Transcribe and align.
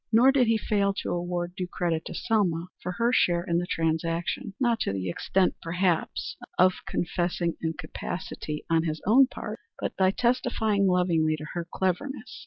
Nor 0.11 0.31
did 0.31 0.47
he 0.47 0.57
fail 0.57 0.95
to 0.95 1.11
award 1.11 1.53
due 1.55 1.67
credit 1.67 2.05
to 2.05 2.15
Selma 2.15 2.69
for 2.81 2.93
her 2.93 3.13
share 3.13 3.43
in 3.43 3.59
the 3.59 3.67
transaction; 3.67 4.55
not 4.59 4.79
to 4.79 4.91
the 4.91 5.11
extent, 5.11 5.53
perhaps, 5.61 6.37
of 6.57 6.73
confessing 6.87 7.55
incapacity 7.61 8.65
on 8.67 8.85
his 8.85 8.99
own 9.05 9.27
part, 9.27 9.59
but 9.79 9.95
by 9.97 10.09
testifying 10.09 10.87
lovingly 10.87 11.35
to 11.35 11.45
her 11.53 11.67
cleverness. 11.71 12.39